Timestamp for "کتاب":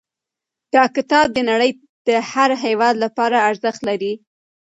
0.95-1.25